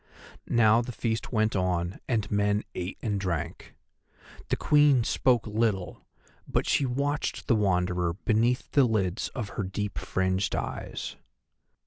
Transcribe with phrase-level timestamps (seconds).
[0.47, 3.75] Now the feast went on and men ate and drank.
[4.49, 6.07] The Queen spoke little,
[6.47, 11.17] but she watched the Wanderer beneath the lids of her deep fringed eyes.